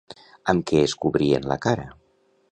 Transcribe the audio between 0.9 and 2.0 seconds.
cobrien la cara?